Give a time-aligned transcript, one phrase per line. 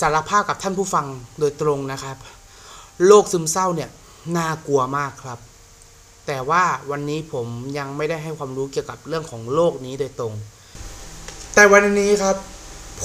[0.00, 1.06] สารภาพกับท่านผู้ฟัง
[1.40, 2.16] โดยตรงนะครับ
[3.06, 3.90] โรคซึมเศร้าเนี่ย
[4.36, 5.38] น่ากลัวมากครับ
[6.26, 7.46] แต่ว่าวันนี้ผม
[7.78, 10.34] ยังไม่ได้ให้ความรู้เกี่ยวกับเรื่องของโรคนี้โดยตรง
[11.54, 12.36] แต่วันนี้ครับ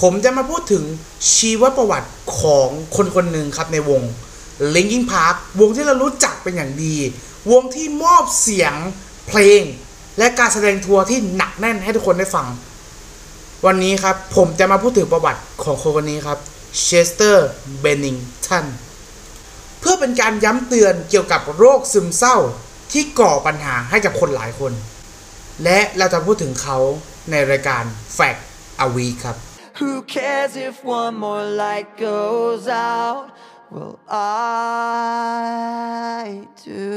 [0.02, 0.84] ผมจะมาพูดถึง
[1.34, 2.10] ชีวประวัติ
[2.40, 4.02] ของคนคนหนึ่งครับในวง
[4.76, 6.96] Linkin Park วงที่เรารู้จักเป็นอย่างดี
[7.52, 8.74] วงที่มอบเสียง
[9.28, 9.62] เพลง
[10.18, 12.48] และการแสดงทัวร์ที่หนักแน่นให้ทุกคนได้ฟัง
[13.66, 16.40] วันนี้ครับผมจะมาพูดถึงประวัติของคนคนนี้ครับ
[16.80, 17.48] เชสเตอร์
[17.80, 18.66] เบนนิงตัน
[19.80, 22.38] เพื่อเป็นการย้ำเตือนเกี่ยวกับโรคซึมเศร้า
[22.92, 24.74] ที่ก่อปัญหาให้กับคนหลายคน
[25.64, 26.78] และเราจะพูดถึงเขา
[27.32, 27.84] ในรายการ
[28.18, 28.42] Fact
[28.86, 29.36] a Week ครับ
[29.80, 33.26] Who cares if one more light goes out?
[33.74, 34.22] Well, I
[36.66, 36.90] do.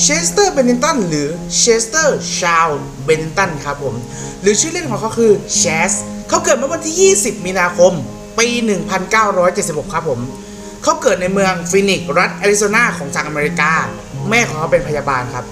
[0.00, 1.28] เชสเตอร์เบนนิงตันหรือ
[1.58, 2.68] เชสเตอร์ชาร์ลส์
[3.04, 3.94] เบนนิงตันครับผม
[4.40, 5.92] หรือชื่อเล่นของเขาคือเชส
[6.34, 7.92] เขาเกิดเมื่อวันที่ 20 มีนาคม
[8.38, 8.46] ปี
[9.20, 10.20] 1976 ครับผม
[10.82, 13.72] เขาเกิดในเมืองฟินิกซ์รัฐแอริโซนาของสหรัฐอเมริกา
[14.30, 15.44] แม่ของเขาเป็นพยาบาลครับ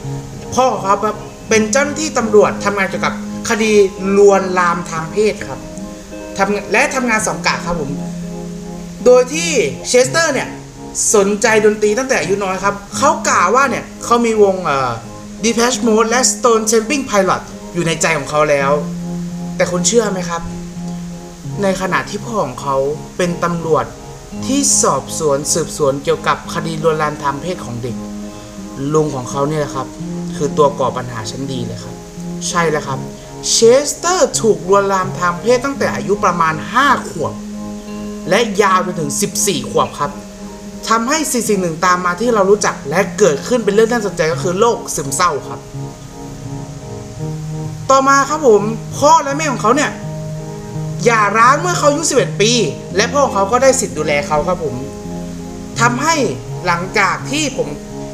[0.54, 0.96] พ่อของเขา
[1.48, 3.14] เป็นเจ้าหน้าที่ตำรวจทำงานเกี่ยวกับ
[3.48, 3.72] คดี
[4.16, 5.60] ลวนลามทางเพศครับ
[6.38, 7.90] ทำและทำงานสองกะครับผม
[9.04, 9.50] โดยที่
[9.88, 10.48] เชสเตอร์เนี่ย
[11.14, 14.90] สนใจดนตรีตั้งแต่อายุน้อยครับ เขากล่าวว่าเนี่ยเขามีวงเอ่อ
[15.44, 17.42] Depeche Mode และ Stone Temple Pilots
[17.74, 18.70] อยู่ในใจของเขาแล้ว
[19.56, 20.42] แต่คุณเชื่อไหมครับ
[21.62, 22.76] ในขณะที่พ่อของเขา
[23.16, 23.84] เป็นตำรวจ
[24.46, 27.96] ที่สอบสวนสืบสวนเกี่ยวกับคดีลวนลามทางเพศของเด็ก
[28.94, 29.86] ลุงของเขาเนี่ยแหละครับ
[30.36, 31.94] คือตัวก่อปัญหาชั้นดีเลยครับ
[32.48, 32.98] ใช่แล้วครับ
[33.50, 33.56] เช
[33.88, 37.32] สเตอร์ถูกลวนลามทางเพศตั้งแต่อายุประมาณ 5 ขวบ
[38.28, 39.10] และยาวจนถึง
[39.42, 40.10] 14 ขวบครับ
[40.88, 45.60] ทำให้สิ่งสิ่งหนึ่งตามมาที่เรารู้จักและเกิดขึ้นเป็นเรื่องน่าสนใจก็คือโรคซึมเศร้าครับ
[47.90, 48.62] ต่อมาครับผม
[48.98, 49.90] พ่อและแม่ของเขาเนี่ย
[51.04, 52.52] หย่าร้างเมื่อเขาอายุ 11 ปี
[52.96, 54.74] และพ่อของเขาก็ได้สิทธิ์ดูแลเขาครับผม
[55.80, 56.14] ทำให้
[56.66, 57.68] หลังจากที่ผม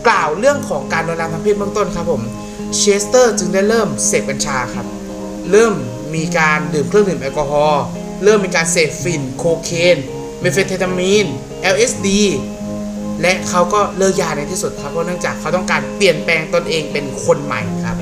[0.07, 2.23] กล่าวเรื่องของการลวนลามทางเพศเบื้องต้นครับผม
[2.77, 4.87] เชสเตอร์จึงได้เริ่มเสพกัญชาครับ
[5.51, 5.75] เริ่ม
[6.15, 7.83] มีการดื่มเครื่องดื่มแอลกอฮอล์
[8.25, 9.97] เริ่มมีการเสพฝิ่นโคเคน
[10.41, 11.27] เมทแอมเฟตามีน
[11.75, 12.09] LSD
[13.23, 17.97] และเขาก็เลิกยาในที่สุดครับเพราะเนื่องจากเขาต้องการเปลี่ยนแปลงตนเองเป็นคนใหม่ครับ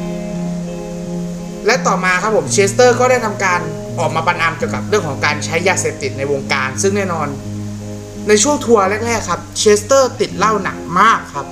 [1.67, 3.61] และต่อมาครับผมเชสเตอร์ก็ได้ทำการ
[4.01, 7.29] ออกมาประณามเกี่ยวกับเรื่องของการใช้ยาเสพติดในวงการ ซึ่งแน่นอน
[8.29, 11.47] ในช่วงทัวร์แรกๆครับเชสเตอร์ติดเหล้าหนักมากครับ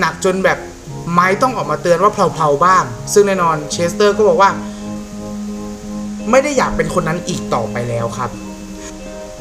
[0.00, 0.58] หนักจนแบบ
[1.12, 4.50] ไมค์ต้องออกมาเตือนว่าเพลาๆบ้าง ซึ่งแน่นอนเชสเตอร์ก็บอกว่า
[6.30, 8.30] ไม่ได้อยากเป็นคนนั้นอีกต่อไปแล้วครับ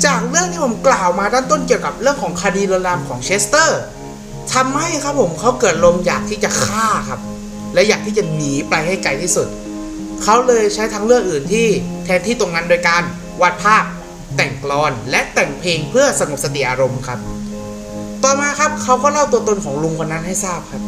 [0.05, 3.79] จากเรื่องที่ผมกล่าวมาด้านต้นเกี่ยวกับเรื่องของคดีลวนลามของเชสเตอร์
[4.53, 7.19] ทำให้ครับผมเขาเกิดอารมณ์อยากที่จะฆ่าครับ
[7.73, 9.47] และอยากที่จะหนีไปให้ไกลที่สุด
[10.23, 11.67] เขาเลยใช้ทางเลือกอื่นที่
[12.05, 13.03] แทนที่ตรงนั้นโดยการ
[13.41, 13.83] วาดภาพ
[14.35, 17.19] แต่งกลอนและแต่งเพลงเพื่อสงบสติอารมณ์ครับ
[18.23, 20.81] ต่อมาครับเขาก็เล่าตัวตนของลุงคนนั้นให้ทราบครับ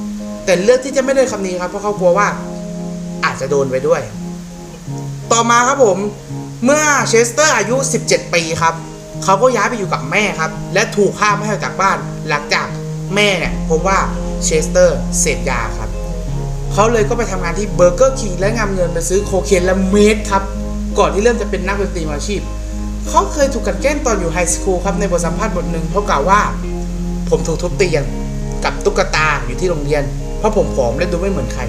[0.45, 2.27] แต่เลือกที่จะไม่ดำเนินคดีครับเพราะเขากลัวว่า
[3.23, 4.01] อาจจะโดนไปด้วย
[5.31, 5.97] ต่อมาครับผม
[6.65, 7.75] เมื่อเชสเตอร์อายุ
[8.07, 8.73] 17 ปีครับ
[9.23, 11.97] เขาก็ย้ายไปอยู่กับแม่ครับ และถูกห้ามไม่ให้ออกจากบ้าน
[12.29, 12.67] หลังจาก
[13.15, 13.99] แม่เนี่ยพบว่า
[14.45, 15.89] เชสเตอร์เสพยาครับ
[16.73, 20.43] เขาเลยก็ไปทำงานที่เบอร์เกอร์คิงและนำเงินไปซื้อโคเคนและ meth ครับ
[20.97, 22.41] ก่อนที่เริ่มจะเป็นนักดนตรีมืออาชีพ
[23.09, 26.41] เขาเคยถูกกันแกล้งตอนอยู่ไฮสคูลครับในบทสัมภาษณ์บทหนึ่งเขากล่าวว่า
[27.29, 28.03] ผมถูกทุบตียง
[28.63, 30.03] กับตุ๊กตาอยู่ที่โรงเรียน
[30.39, 31.63] เพราะผมผอมและดูไม่เหมือนใคร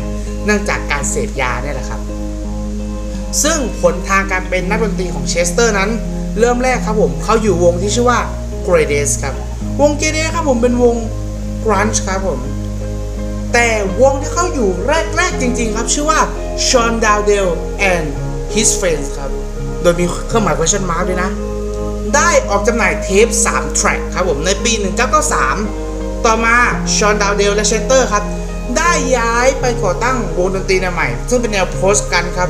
[0.44, 2.00] เนื่องจากการเสพยาเนี่ยแหละครับ
[3.42, 5.90] ซึ่งผลทางการเป็นนักดนตรีของเชสเตอร์นั้น
[6.38, 8.20] เริ่มแรกครับผมเขาอยู่วงที่ชื่อว่า
[8.66, 9.34] g r a d e s ครับ
[9.80, 10.96] วง g r a d e s ครับผมเป็นวง
[11.64, 12.38] grunge ครับผม
[13.52, 13.68] แต่
[14.02, 14.68] วงที่เขาอยู่
[15.16, 16.20] แรก ๆ จริง ๆ ครับ ชื่อว่า
[16.66, 17.50] Sean Dowdell
[17.94, 18.06] and
[18.54, 19.31] His Friends ครับ
[19.82, 21.31] โดยมีเครื่องหมาย question mark ด้วยนะ
[22.14, 24.72] ได้ออกจำหน่ายเทป3 track ครับผม ในปี
[25.48, 26.56] 1993 ต่อมา
[26.97, 28.25] Sean Dowdell และเชสเตอร์ครับ
[28.76, 32.48] ได้ย้ายไปก่อตั้งวงดนตรีใหม่ ซึ่งเป็นแนว post-grunge ครับ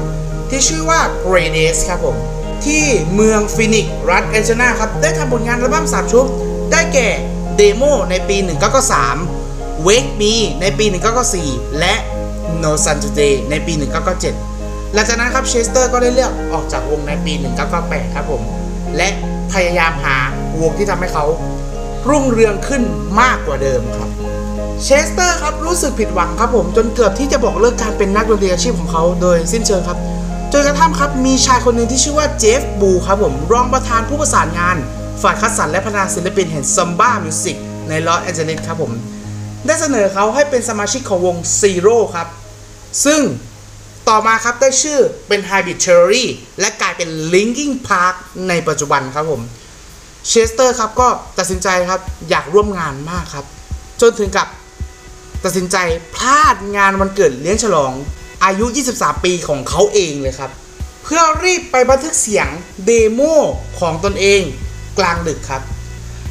[0.51, 2.17] ที่ชื่อว่า g r a d e s ครับผม
[2.65, 2.83] ที่
[3.15, 6.27] เมืองฟินิกซ์รัฐแอริโซนาครับ ได้ทำผลงานอัลบั้มสามชุด
[6.73, 7.09] ได้แก่
[7.57, 8.37] demo ในปี
[9.13, 10.87] 1993 Wake Me ในปี
[11.33, 11.95] 1994 และ
[12.63, 14.48] No Sun Today ในปี 1997
[14.95, 17.33] หลังจากนั้นครับเชสเตอร์ก็ได้เลือกออกจากวงในปี
[17.75, 18.43] 1998 ครับผม
[18.97, 19.09] และ
[19.53, 20.17] พยายามหา
[20.63, 21.25] วงที่ทำให้เขา
[22.09, 22.83] รุ่งเรืองขึ้น
[23.21, 24.11] มากกว่าเดิมครับ
[24.85, 29.99] เชสเตอร์ครับรู้สึกผิดหวังครับผมจนเกือบที่จะบอกเลิกการเป็นนักดนตรีอาชีพของเขาโดยสิ้นเชิงครับ
[30.53, 34.77] จนกระทั่งครับมีชายคนหนึ่งที่ชื่อว่าเจฟบูครับผมรองประธานผู้ประสานงาน
[35.23, 37.57] ฝ่ายคัดสรรและพัฒนาศิลปินแห่ง Zomba Music
[37.89, 38.93] ในลอสแอนเจลิสครับผม
[39.67, 42.29] ได้เสนอเขาให้เป็นสมาชิกของวง Xero ครับ
[43.05, 43.21] ซึ่ง
[44.09, 46.25] ต่อมาครับได้ชื่อเป็น Hybrid Theory
[46.61, 48.15] และกลายเป็น Linkin Park
[48.49, 49.43] ในปัจจุบันครับผม
[50.29, 51.09] เชสเตอร์ครับก็
[51.39, 52.01] ตัดสินใจครับ
[52.31, 53.45] อยากร่วมงานมากครับ
[54.01, 54.49] จนถึงกับ
[55.45, 55.77] ตัดสินใจ
[56.15, 57.93] พลาดงานวันเกิดเลี้ยงฉลอง
[58.45, 60.51] อายุ 23 ปีของเขาเองเลยครับ
[61.05, 62.49] เพื่อรีบไปบันทึกเสียง
[62.87, 63.21] demo
[63.81, 64.43] ของตนเอง
[64.99, 65.63] กลางดึกครับ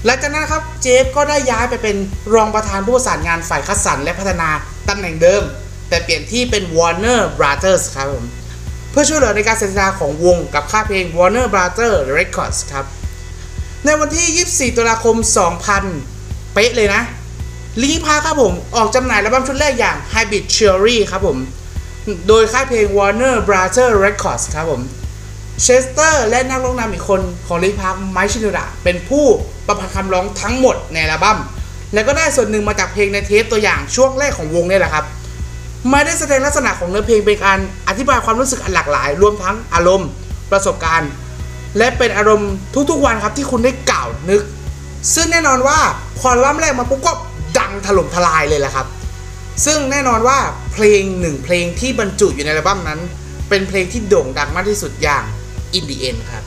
[0.06, 1.96] หลังจากนั้นครับเจฟก็ได้ย้ายไปเป็น
[2.34, 4.50] รองประธานผู้ประสานงานฝ่ายคัดสรรและพัฒนา
[4.90, 5.44] ตำแหน่งเดิม
[5.90, 8.26] แต่เปลี่ยนที่เป็น Warner Brothers ครับผม
[8.92, 12.86] เพื่อช่วยเหลือในการเซ็นสัญญาของวงกับค่ายเพลง Warner Brothers Records ครับ
[13.86, 15.16] ในวันที่ 24 ตุลาคม
[15.86, 17.02] 2000 เป๊ะเลยนะ
[17.82, 21.38] ลิงพาครับผม ออกจำหน่ายอัลบั้มชุดแรกอย่าง Hybrid Theory ครับผม
[22.28, 24.82] โดยค่ายเพลง Warner Brothers Records ครับผม
[25.64, 29.26] เชสเตอร์และนักร้องนำอีกคนของ Linkin Park ไมค์ชิโนดะเป็นผู้
[29.68, 31.38] ประพันธ์คำร้องทั้งหมดในอัลบั้ม
[31.94, 35.06] และก็ได้ส่วนหนึ่งมาจากเพลงในเทปตัวอย่างช่วงแรกของวงนี่แหละครับ
[35.90, 40.10] ไมค์ได้แสดงลักษณะของเนื้อเพลงเป็นการอธิบายความรู้สึกอันหลากหลาย รวมทั้งอารมณ์
[40.52, 41.12] ประสบการณ์
[41.78, 42.52] และเป็นอารมณ์
[42.90, 44.42] ทุกๆวันครับที่คุณได้กล่าวนึก
[45.16, 45.80] ซึ่งแน่นอนว่า
[46.18, 47.14] พออัลบั้มแรกมาปุ๊บก็
[47.60, 48.88] ดังถล่มทลายเลยแหละครับ
[49.66, 50.38] ซึ่งแน่นอนว่า
[50.74, 53.00] เพลงหนึ่งเพลงที่บรรจุอยู่ในอัลบั้มนั้น
[53.50, 55.24] เป็นเพลงที่โด่งดังมากที่สุดอย่าง
[55.78, 56.44] In the End ครับ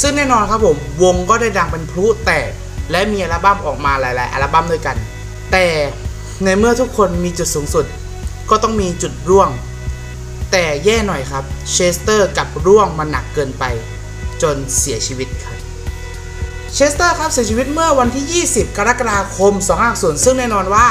[0.00, 2.50] ซึ่งแน่นอนครับผมวงก็ได้ดังเป็นพลุแตก
[2.90, 4.96] และมีอัลบั้มออกมาหลาย ๆ อัลบั้มด้วยกัน
[5.52, 5.66] แต่
[6.44, 7.86] ในเมื่อทุกคนมีจุดสูงสุด
[8.50, 9.48] ก็ต้องมีจุดร่วง
[10.52, 13.64] แต่แย่หน่อยครับเชสเตอร์กับร่วงมันหนักเกินไป
[14.42, 15.56] จนเสียชีวิตครับ
[16.74, 19.52] เชสเตอร์ครับเสียชีวิตเมื่อวันที่ 20 กรกฎาคม
[19.88, 20.86] 250ซึ่งแน่นอนว่า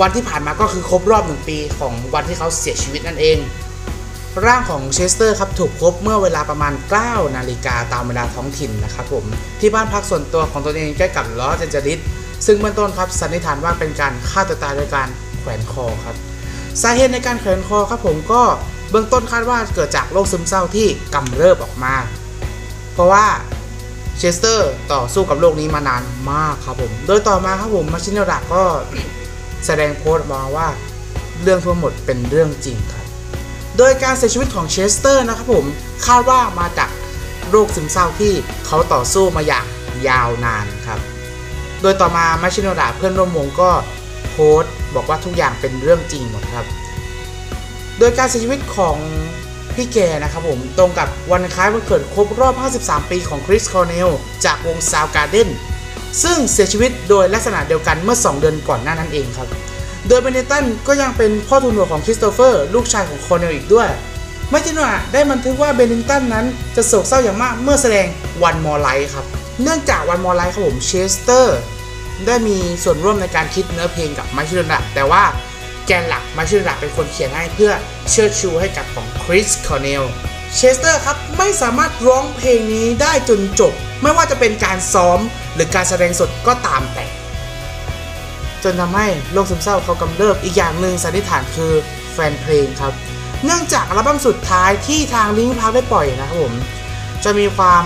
[0.00, 3.38] วันที่ผ่านมาก็คือครบรอบหนึ่งปีของวันที่เขาเสียชีวิตนั่นเอง
[4.44, 6.72] ร่างของเชสเตอร์ครับถูกพบเมื่อเวลาประมาณ
[7.04, 9.24] 9 นาฬิกาตามเวลาท้องถิ่นนะครับผม
[9.60, 12.00] ที่บ้านพักส่วนตัวของตนเองใกล้กับลอสแอนเจลิส
[12.46, 15.08] ซึ่งเบื้องต้นครับสันนิษฐานว่าเป็นการฆ่าตัวตายโดยการ
[15.40, 16.16] แขวนคอครับ
[16.82, 18.42] สาเหตุในการแขวนคอครับผมก็
[18.90, 21.94] เบื้องต้นคาดว่าเกิดจากโรคซึมเศร้าที่กำเริบออกมา
[22.94, 23.26] เพราะว่า
[24.18, 28.62] เชสเตอร์ต่อสู้กับโรคนี้มานานมากครับผม โดยต่อมาครับผมไมค์ชิโนดะก็
[29.66, 30.68] แสดงโพสต์มาว่า
[31.42, 32.95] เรื่องทั้งหมดเป็นเรื่องจริงครับ
[33.78, 35.66] โดยการเสียชีวิตของเชสเตอร์นะครับผม
[36.06, 36.90] คาดว่ามาจาก
[37.50, 38.32] โรคซึมเศร้าที่
[38.66, 39.66] เขาต่อสู้มาอย่าง
[40.08, 41.00] ยาวนานครับ
[41.82, 43.70] โดยต่อมาไมค์ชิโนดะเพื่อนร่วมวงก็
[44.30, 46.66] โพสต์บอกว่าทุกอย่างเป็นเรื่องจริงหมดครับ
[47.98, 48.96] โดยการเสียชีวิตของ
[49.74, 54.08] พี่แกนะครับผมตรงกับวันคล้ายวันเกิดครบรอบ 53 ปีของคริสคอร์เนล
[54.44, 55.48] จากวง Soundgarden
[56.22, 59.48] ซึ่งเสียชีวิตโดยลักษณะเดียวกันเมื่อ 2 เดือนก่อนหน้านั้นเองครับ
[60.08, 63.88] โดยเบนนิงตันก็ยังเป็นพ่อทูนหัวของคริสโตเฟอร์ลูกชายของคอร์เนลอีกด้วย
[64.50, 68.06] ไมค์ชิโนดะได้บันทึกว่าเบนนิงตันนั้นจะโศกเศร้าอย่างมากเมื่อแสดง
[68.42, 69.24] One More Light ครับ
[69.62, 71.58] เนื่องจาก One More Light ครับผมเชสเตอร์
[72.26, 75.22] ได้มีส่วนร่วมในการคิดเนื้อเพลงกับไมค์ชิโนดะแต่ว่า
[75.86, 77.72] แกนหลักไมค์ชิโนดะเป็นคนเขียนให้เพื่อ
[78.10, 80.02] เชิดชูให้กับของคริสคอร์เนล
[80.56, 83.72] เชสเตอร์ครับไม่สามารถร้องเพลงนี้ได้จนจบ
[84.02, 85.18] ไม่ว่าจะเป็นการซ้อม
[85.54, 87.04] หรือการแสดงสดก็ตามแต่
[88.66, 91.72] จนทำให้โรคซึมเศร้าเขากำเริบอีกอย่างหนึ่งสันนิษฐานคือ
[92.12, 92.92] แฟนเพลงครับ
[93.44, 96.54] เนื่องจากอัลบั้มสุดท้ายที่ทาง Linkin Park ได้ปล่อยนะครับผม
[97.24, 97.82] จะมีความ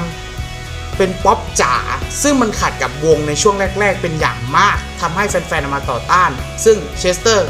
[0.96, 1.74] เป็นป๊อปจ๋า
[2.22, 6.30] ซึ่งมันขัดกับวงในช่วงแรก ๆ เป็นอย่างมากทำให้แฟนๆมาต่อต้าน
[6.64, 7.48] ซึ่งเชสเตอร์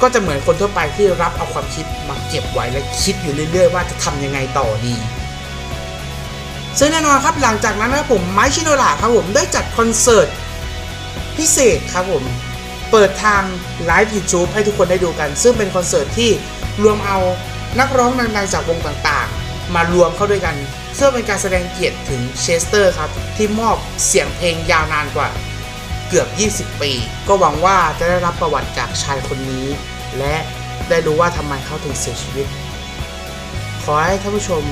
[0.00, 4.94] ก็จะเหมือนคนทั่วไปที่รับเอาความคิดมาเก็บไว้และคิดอยู่เรื่อย ๆ ว่าจะทำยังไงต่อดี
[6.78, 10.28] ซึ่งแน่นอนครับหลังจากนั้นนะครับผม Mike Shinoda ครับผมได้จัดคอนเสิร์ต
[11.40, 12.24] พิเศษครับผม
[12.90, 13.42] เปิดทาง
[13.84, 16.30] live YouTube ให้ทุกคนได้ดูกัน ซึ่งเป็นคอนเสิร์ตที่
[16.82, 17.18] รวมเอา
[17.80, 20.56] นักร้องดังๆจากวงต่างๆ มารวมเข้าด้วยกัน
[20.94, 25.28] เพื่อเป็นการแสดงเกียรติถึง Chester ครับ ที่มอบเสียงเพลงยาวนานกว่า
[26.08, 26.28] เกือบ
[26.72, 26.92] 20 ปี
[27.28, 29.66] ก็หวังว่าจะได้รับประวัติจากชายคนนี้
[30.18, 30.34] และ
[30.88, 32.46] ได้รู้ว่าทำไมเขาถึงเสียชีวิต
[33.84, 34.62] ขอให้ท่านผู้ชม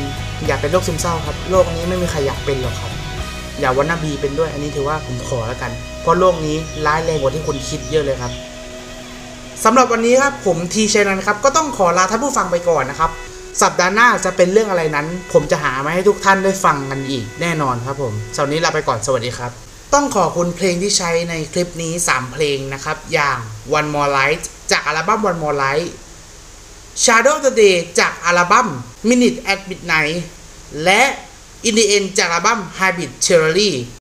[0.47, 2.93] อย่าเป็นโรคซึมเศร้าครับ โรคนี้ไม่มีใครอยากเป็นหรอกครับ
[3.61, 5.73] อย่าวันนาบีเป็นด้วย อันนี้ถือว่าผมขอแล้วกัน
[6.09, 8.33] ราะโรคนี้ร้ายแรงกว่าที่คุณคิดเยอะเลยครับ
[9.65, 13.11] สำหรับวันนี้ครับผมทีชัยนันครับก็ต้องขอลาท่านผู้ฟังไปก่อนนะครับ
[13.63, 19.51] สัปดาห์หน้าจะเป็นเรื่องอะไรนั้น ผมจะหามาให้ทุกท่านได้ฟังกันอีกแน่นอนครับผมสำหรับนี้ลาไปก่อนสวัสดีครับ
[19.95, 23.39] ต้องขอบคุณเพลงที่ใช้ในคลิปนี้ 3 เพลงนะครับ อย่าง
[23.79, 25.89] One More Light จากอัลบั้ม One More Light
[27.05, 28.69] Shadow of the Day จากอัลบั้ม
[29.09, 30.17] Minute at Midnight
[30.85, 31.03] และ
[31.69, 33.73] In the End จากอัลบั้ม Hybrid Theory